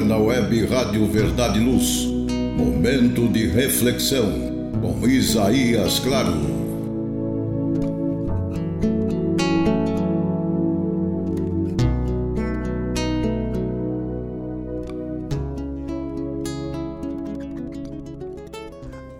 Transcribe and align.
agora 0.00 0.04
na 0.04 0.16
web 0.16 0.64
Rádio 0.66 1.06
Verdade 1.06 1.58
e 1.58 1.64
Luz. 1.64 2.06
Momento 2.56 3.28
de 3.28 3.46
reflexão 3.46 4.70
com 4.80 5.06
Isaías 5.06 5.98
Claro. 5.98 6.32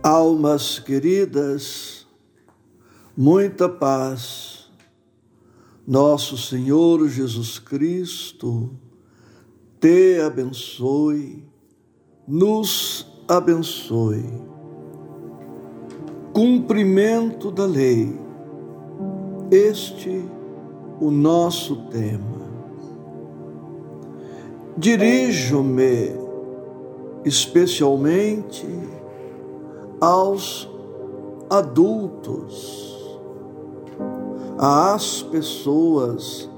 Almas 0.03 0.79
queridas, 0.79 2.07
muita 3.17 3.69
paz. 3.69 4.71
Nosso 5.87 6.39
Senhor 6.39 7.09
Jesus 7.09 7.59
Cristo 7.59 8.71
te 9.81 10.21
abençoe, 10.21 11.43
nos 12.29 13.07
abençoe. 13.27 14.25
Cumprimento 16.35 17.51
da 17.51 17.65
lei, 17.65 18.15
este 19.51 20.23
o 21.01 21.11
nosso 21.11 21.77
tema. 21.87 22.41
Dirijo-me 24.77 26.13
especialmente 27.25 28.67
aos 29.99 30.69
adultos, 31.49 33.19
às 34.59 35.23
pessoas 35.23 36.49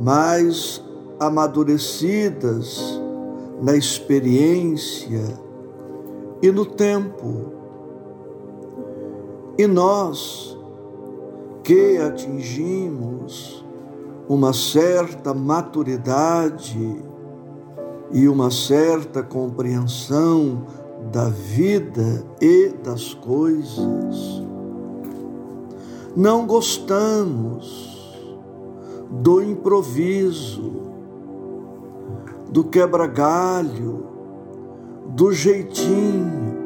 mais 0.00 0.87
amadurecidas 1.18 3.00
na 3.60 3.76
experiência 3.76 5.22
e 6.42 6.50
no 6.50 6.64
tempo. 6.64 7.52
E 9.58 9.66
nós 9.66 10.56
que 11.64 11.98
atingimos 11.98 13.64
uma 14.28 14.52
certa 14.52 15.34
maturidade 15.34 17.02
e 18.12 18.28
uma 18.28 18.50
certa 18.50 19.22
compreensão 19.22 20.64
da 21.12 21.28
vida 21.28 22.24
e 22.40 22.70
das 22.82 23.14
coisas, 23.14 24.42
não 26.16 26.46
gostamos 26.46 27.98
do 29.10 29.42
improviso, 29.42 30.87
do 32.48 32.64
quebra-galho, 32.64 34.06
do 35.08 35.32
jeitinho. 35.32 36.56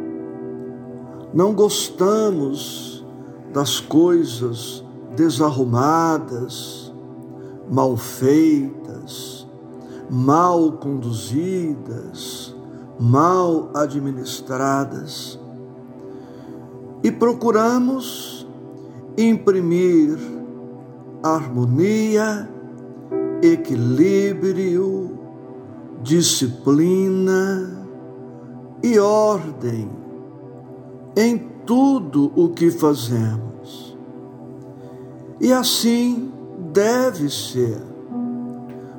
Não 1.34 1.55
gostamos 1.55 3.05
das 3.52 3.80
coisas 3.80 4.84
desarrumadas, 5.16 6.92
mal 7.70 7.97
feitas, 7.97 9.47
mal 10.11 10.72
conduzidas, 10.72 12.55
mal 12.98 13.70
administradas. 13.74 15.39
E 17.02 17.11
procuramos 17.11 18.46
imprimir 19.17 20.19
harmonia, 21.22 22.48
equilíbrio, 23.42 25.21
disciplina 26.02 27.86
e 28.83 28.98
ordem 28.98 29.89
em 31.17 31.39
tudo 31.64 32.33
o 32.35 32.48
que 32.48 32.70
fazemos. 32.70 33.96
E 35.40 35.52
assim 35.52 36.33
deve 36.73 37.30
ser, 37.30 37.80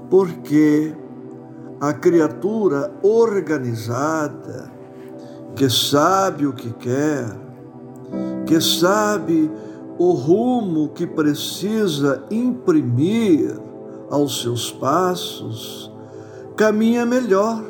porque 0.09 0.96
a 1.80 1.94
criatura 1.94 2.94
organizada, 3.02 4.72
que 5.56 5.70
sabe 5.70 6.46
o 6.46 6.53
que 6.53 6.72
quer, 6.74 7.25
que 8.46 8.59
sabe 8.62 9.52
o 9.97 10.12
rumo 10.12 10.90
que 10.90 11.06
precisa 11.06 12.24
imprimir 12.31 13.59
aos 14.09 14.41
seus 14.41 14.72
passos, 14.72 15.93
caminha 16.56 17.06
melhor, 17.06 17.64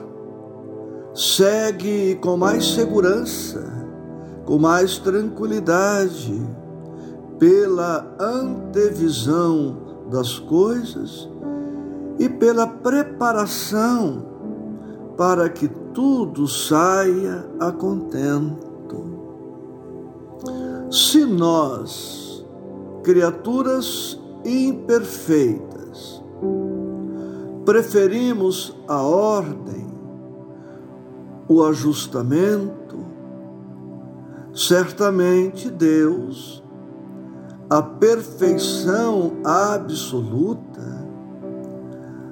segue 1.13 2.15
com 2.15 2.35
mais 2.35 2.65
segurança, 2.73 3.71
com 4.45 4.57
mais 4.57 4.97
tranquilidade, 4.97 6.41
pela 7.39 8.15
antevisão 8.19 9.77
das 10.09 10.37
coisas 10.39 11.29
e 12.19 12.27
pela 12.29 12.67
preparação 12.67 14.25
para 15.17 15.49
que 15.49 15.67
tudo 15.93 16.47
saia 16.47 17.45
a 17.59 17.71
contento. 17.71 18.63
Se 20.91 21.25
nós, 21.25 22.45
criaturas 23.03 24.19
imperfeitas, 24.45 26.23
preferimos 27.65 28.75
a 28.87 29.01
ordem, 29.01 29.87
o 31.47 31.63
ajustamento, 31.63 33.05
certamente 34.53 35.69
Deus, 35.69 36.63
a 37.69 37.81
perfeição 37.81 39.33
absoluta, 39.43 41.07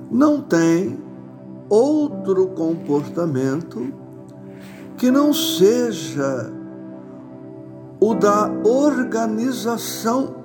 não 0.10 0.42
tem 0.42 1.00
outro 1.70 2.48
comportamento 2.50 3.94
que 4.98 5.10
não 5.10 5.34
seja 5.34 6.52
o 8.00 8.14
da 8.14 8.52
organização 8.66 10.36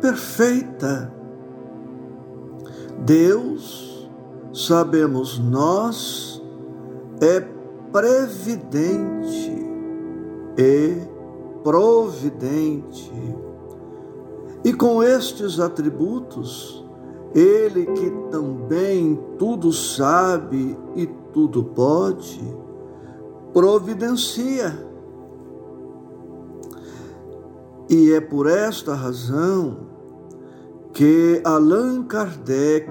perfeita. 0.00 1.12
Deus 3.04 3.97
sabemos 4.66 5.38
nós, 5.38 6.42
é 7.20 7.40
previdente 7.92 9.56
e 10.58 10.96
providente. 11.62 13.12
E 14.64 14.72
com 14.72 15.00
estes 15.00 15.60
atributos, 15.60 16.84
ele 17.32 17.86
que 17.86 18.10
também 18.32 19.18
tudo 19.38 19.72
sabe 19.72 20.76
e 20.96 21.06
tudo 21.32 21.62
pode, 21.62 22.42
providencia. 23.52 24.86
E 27.88 28.12
é 28.12 28.20
por 28.20 28.48
esta 28.48 28.94
razão 28.94 29.86
que 30.92 31.40
Allan 31.44 32.02
Kardec 32.02 32.90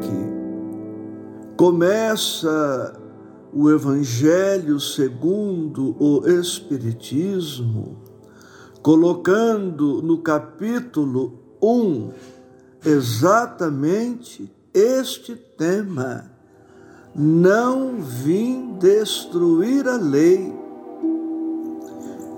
começa 1.57 2.93
o 3.51 3.71
Evangelho 3.71 4.79
segundo 4.79 5.95
o 5.99 6.29
Espiritismo, 6.29 7.97
colocando 8.83 10.03
no 10.03 10.19
capítulo 10.19 11.39
1 11.59 12.11
exatamente 12.85 14.53
este 14.71 15.35
tema: 15.35 16.31
não 17.15 17.99
vim 17.99 18.73
destruir 18.73 19.87
a 19.87 19.97
lei. 19.97 20.55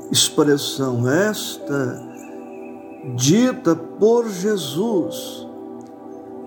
Expressão 0.10 1.07
esta 1.07 2.01
dita 3.15 3.75
por 3.75 4.27
Jesus 4.30 5.45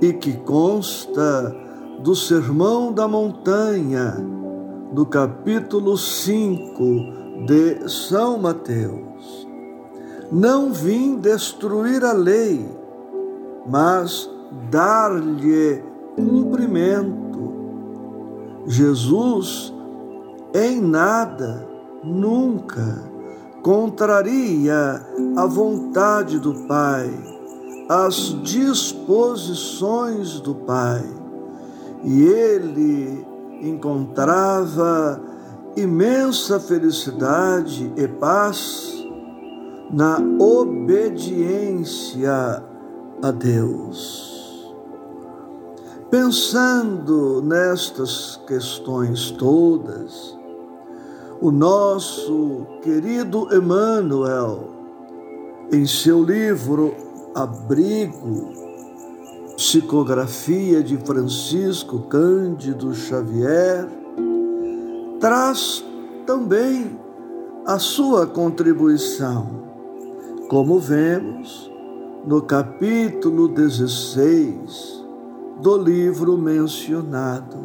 e 0.00 0.12
que 0.14 0.32
consta 0.38 1.71
do 2.02 2.14
Sermão 2.16 2.92
da 2.92 3.06
Montanha, 3.06 4.16
no 4.92 5.06
capítulo 5.06 5.96
5 5.96 7.46
de 7.46 7.88
São 7.88 8.38
Mateus. 8.38 9.46
Não 10.28 10.72
vim 10.72 11.14
destruir 11.14 12.04
a 12.04 12.12
lei, 12.12 12.68
mas 13.64 14.28
dar-lhe 14.68 15.80
cumprimento. 16.16 17.52
Jesus 18.66 19.72
em 20.52 20.80
nada, 20.80 21.64
nunca, 22.02 23.00
contraria 23.62 25.06
a 25.36 25.46
vontade 25.46 26.40
do 26.40 26.66
Pai, 26.66 27.08
as 27.88 28.36
disposições 28.42 30.40
do 30.40 30.52
Pai 30.56 31.21
e 32.02 32.22
ele 32.24 33.26
encontrava 33.60 35.20
imensa 35.76 36.58
felicidade 36.60 37.92
e 37.96 38.08
paz 38.08 38.92
na 39.90 40.18
obediência 40.38 41.52
a 43.22 43.30
Deus. 43.30 44.32
Pensando 46.10 47.40
nestas 47.42 48.40
questões 48.46 49.30
todas, 49.30 50.36
o 51.40 51.50
nosso 51.50 52.66
querido 52.82 53.48
Emmanuel, 53.54 54.68
em 55.72 55.86
seu 55.86 56.22
livro 56.22 56.94
Abrigo, 57.34 58.71
Psicografia 59.64 60.82
de 60.82 60.96
Francisco 60.96 62.00
Cândido 62.08 62.92
Xavier, 62.92 63.88
traz 65.20 65.84
também 66.26 66.98
a 67.64 67.78
sua 67.78 68.26
contribuição, 68.26 69.62
como 70.48 70.80
vemos 70.80 71.70
no 72.26 72.42
capítulo 72.42 73.46
16 73.46 75.04
do 75.60 75.78
livro 75.78 76.36
mencionado. 76.36 77.58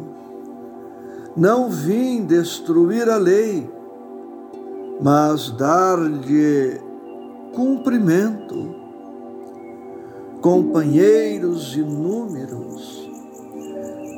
Não 1.36 1.68
vim 1.68 2.24
destruir 2.24 3.10
a 3.10 3.16
lei, 3.16 3.68
mas 5.02 5.50
dar-lhe 5.50 6.80
cumprimento. 7.52 8.87
Companheiros 10.40 11.76
inúmeros, 11.76 13.10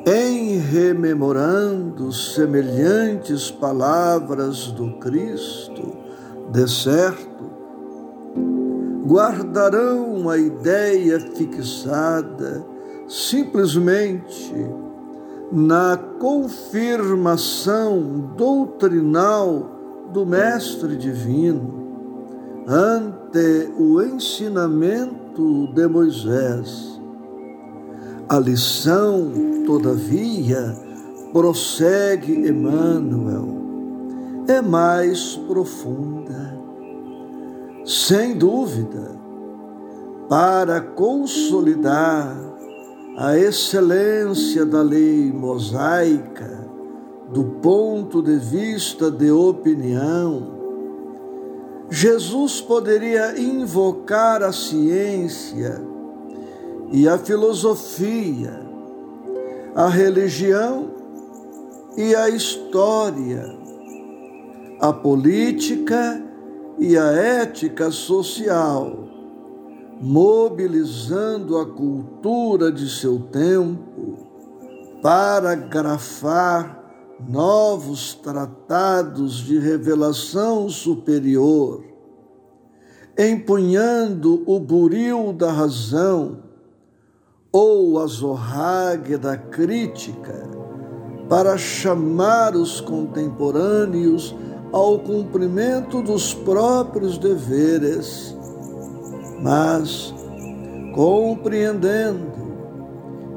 em 0.06 0.58
rememorando 0.58 2.12
semelhantes 2.12 3.50
palavras 3.50 4.70
do 4.72 4.98
Cristo, 4.98 5.96
de 6.52 6.68
certo, 6.68 7.50
guardarão 9.06 10.28
a 10.28 10.36
ideia 10.38 11.18
fixada 11.20 12.64
simplesmente 13.08 14.54
na 15.50 15.96
confirmação 15.96 18.30
doutrinal 18.36 19.80
do 20.12 20.24
Mestre 20.24 20.96
Divino 20.96 21.80
ante 22.68 23.72
o 23.76 24.00
ensinamento 24.00 25.29
de 25.72 25.86
Moisés. 25.86 27.00
A 28.28 28.38
lição, 28.38 29.30
todavia, 29.66 30.76
prossegue 31.32 32.48
Emmanuel, 32.48 33.48
é 34.46 34.60
mais 34.60 35.36
profunda. 35.48 36.58
Sem 37.84 38.36
dúvida, 38.36 39.18
para 40.28 40.80
consolidar 40.80 42.36
a 43.16 43.36
excelência 43.36 44.64
da 44.64 44.82
lei 44.82 45.32
mosaica 45.32 46.68
do 47.32 47.44
ponto 47.44 48.22
de 48.22 48.36
vista 48.36 49.10
de 49.10 49.30
opinião, 49.30 50.59
Jesus 51.90 52.60
poderia 52.60 53.38
invocar 53.38 54.42
a 54.42 54.52
ciência 54.52 55.80
e 56.92 57.08
a 57.08 57.18
filosofia, 57.18 58.60
a 59.74 59.88
religião 59.88 60.90
e 61.96 62.14
a 62.14 62.28
história, 62.28 63.44
a 64.80 64.92
política 64.92 66.22
e 66.78 66.96
a 66.96 67.10
ética 67.12 67.90
social 67.90 69.10
mobilizando 70.00 71.58
a 71.58 71.66
cultura 71.66 72.72
de 72.72 72.88
seu 72.88 73.18
tempo 73.18 74.16
para 75.02 75.54
grafar 75.54 76.79
novos 77.28 78.14
tratados 78.14 79.36
de 79.36 79.58
revelação 79.58 80.68
superior, 80.68 81.84
empunhando 83.18 84.42
o 84.46 84.58
buril 84.58 85.32
da 85.32 85.52
razão 85.52 86.38
ou 87.52 87.98
a 87.98 88.06
zorrague 88.06 89.16
da 89.16 89.36
crítica 89.36 90.48
para 91.28 91.58
chamar 91.58 92.56
os 92.56 92.80
contemporâneos 92.80 94.34
ao 94.72 94.98
cumprimento 95.00 96.00
dos 96.02 96.32
próprios 96.32 97.18
deveres 97.18 98.36
mas 99.42 100.14
compreendendo 100.94 102.30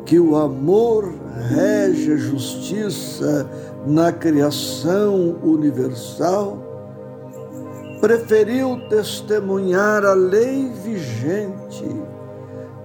que 0.06 0.20
o 0.20 0.36
amor 0.36 1.14
rege 1.50 2.14
a 2.14 2.18
justiça 2.18 3.50
na 3.86 4.12
criação 4.12 5.36
universal, 5.44 6.58
preferiu 8.00 8.80
testemunhar 8.90 10.06
a 10.06 10.14
lei 10.14 10.70
vigente, 10.84 11.86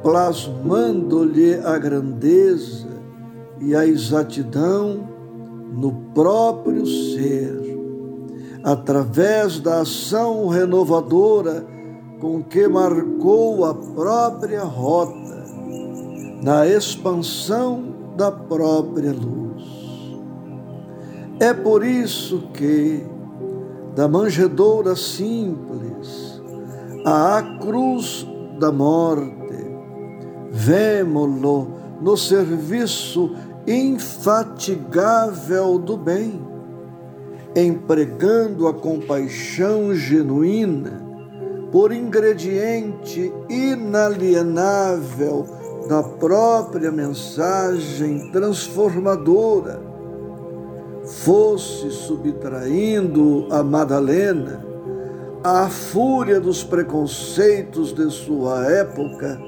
plasmando-lhe 0.02 1.54
a 1.54 1.76
grandeza 1.76 2.86
e 3.60 3.74
a 3.74 3.84
exatidão 3.84 5.08
no 5.72 5.92
próprio 6.14 6.86
ser, 6.86 7.78
através 8.64 9.60
da 9.60 9.80
ação 9.80 10.48
renovadora 10.48 11.64
com 12.20 12.42
que 12.42 12.66
marcou 12.66 13.64
a 13.64 13.74
própria 13.74 14.62
rota 14.62 15.46
na 16.42 16.66
expansão 16.66 17.97
da 18.18 18.30
própria 18.32 19.12
luz. 19.12 19.62
É 21.38 21.54
por 21.54 21.84
isso 21.84 22.48
que, 22.52 23.06
da 23.94 24.08
manjedoura 24.08 24.96
simples 24.96 26.42
à 27.04 27.58
cruz 27.60 28.26
da 28.58 28.72
morte, 28.72 29.54
vemo-lo 30.50 31.68
no 32.00 32.16
serviço 32.16 33.36
infatigável 33.68 35.78
do 35.78 35.96
bem, 35.96 36.44
empregando 37.54 38.66
a 38.66 38.74
compaixão 38.74 39.94
genuína 39.94 41.06
por 41.70 41.92
ingrediente 41.92 43.32
inalienável 43.48 45.46
da 45.88 46.02
própria 46.02 46.92
mensagem 46.92 48.30
transformadora, 48.30 49.80
fosse 51.24 51.90
subtraindo 51.90 53.48
a 53.50 53.62
Madalena 53.62 54.62
à 55.42 55.68
fúria 55.70 56.38
dos 56.38 56.62
preconceitos 56.62 57.94
de 57.94 58.10
sua 58.10 58.66
época 58.66 59.40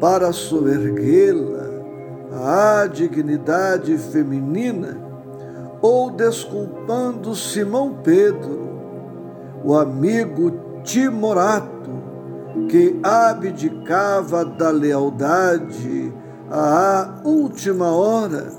para 0.00 0.32
soerguê-la 0.32 1.68
à 2.32 2.86
dignidade 2.86 3.96
feminina, 3.96 4.98
ou 5.80 6.10
desculpando 6.10 7.36
Simão 7.36 7.98
Pedro, 8.02 8.68
o 9.64 9.76
amigo 9.76 10.52
timorato 10.82 11.77
que 12.68 12.98
abdicava 13.02 14.44
da 14.44 14.70
lealdade 14.70 16.12
à 16.50 17.20
última 17.24 17.90
hora, 17.90 18.50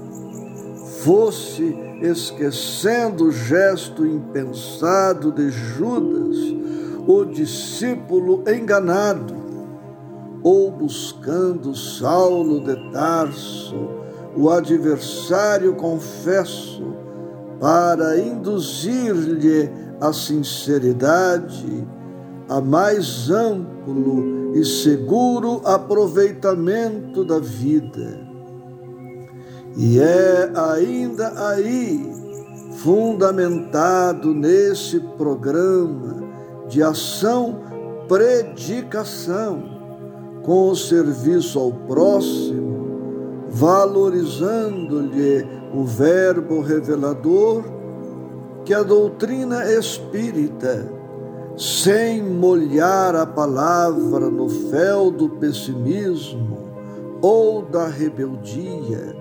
fosse 1.04 1.76
esquecendo 2.02 3.26
o 3.26 3.32
gesto 3.32 4.06
impensado 4.06 5.32
de 5.32 5.50
Judas, 5.50 6.38
o 7.08 7.26
discípulo 7.26 8.44
enganado, 8.48 9.36
ou 10.44 10.72
buscando 10.72 11.76
Saulo 11.76 12.62
de 12.64 12.92
Tarso, 12.92 13.76
o 14.36 14.50
adversário 14.50 15.76
confesso, 15.76 16.94
para 17.60 18.18
induzir-lhe 18.18 19.70
a 20.00 20.14
sinceridade 20.14 21.86
a 22.50 22.60
mais 22.60 23.30
amplo 23.30 24.56
e 24.56 24.66
seguro 24.66 25.62
aproveitamento 25.64 27.24
da 27.24 27.40
vida. 27.40 28.28
E 29.78 30.00
é 30.00 30.52
ainda 30.56 31.32
aí, 31.50 32.12
fundamentado 32.78 34.34
nesse 34.34 35.00
programa 35.00 36.28
de 36.68 36.82
ação 36.82 37.62
predicação, 38.10 39.78
com 40.44 40.72
o 40.72 40.76
serviço 40.76 41.60
ao 41.60 41.72
próximo, 41.72 43.46
valorizando-lhe 43.50 45.46
o 45.74 45.86
Verbo 45.86 46.62
revelador, 46.62 47.64
que 48.66 48.74
a 48.74 48.82
doutrina 48.82 49.72
espírita, 49.72 50.92
sem 51.58 52.24
molhar 52.24 53.16
a 53.16 53.26
palavra 53.26 54.30
no 54.30 54.50
fel 54.70 55.12
do 55.12 55.30
pessimismo 55.30 56.70
ou 57.22 57.62
da 57.62 57.88
rebeldia, 57.88 59.16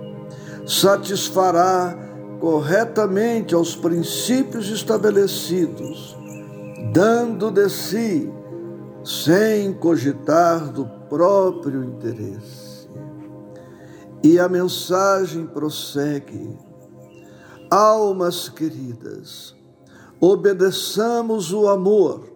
satisfará 0.65 1.97
corretamente 2.39 3.53
aos 3.53 3.75
princípios 3.75 4.69
estabelecidos, 4.69 6.17
dando 6.93 7.51
de 7.51 7.69
si, 7.69 8.31
sem 9.03 9.73
cogitar 9.73 10.71
do 10.71 10.85
próprio 11.09 11.83
interesse. 11.83 12.87
E 14.23 14.39
a 14.39 14.47
mensagem 14.47 15.45
prossegue: 15.45 16.57
Almas 17.69 18.49
queridas, 18.49 19.55
obedeçamos 20.19 21.53
o 21.53 21.67
amor 21.67 22.29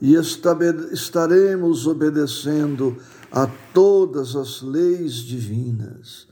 e 0.00 0.14
estaremos 0.14 1.86
obedecendo 1.86 2.96
a 3.30 3.46
todas 3.74 4.36
as 4.36 4.62
leis 4.62 5.14
divinas. 5.14 6.26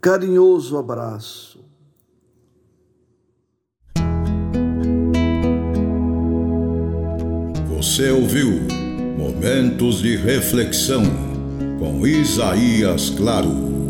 Carinhoso 0.00 0.76
abraço. 0.76 1.60
Você 7.68 8.10
ouviu 8.10 8.82
Momentos 9.18 10.00
de 10.00 10.16
Reflexão 10.16 11.02
com 11.78 12.06
Isaías 12.06 13.10
Claro. 13.10 13.81